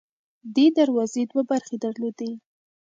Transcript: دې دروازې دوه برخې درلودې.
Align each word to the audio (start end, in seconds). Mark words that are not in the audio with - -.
دې 0.55 0.65
دروازې 0.77 1.23
دوه 1.31 1.43
برخې 1.51 1.75
درلودې. 1.85 2.31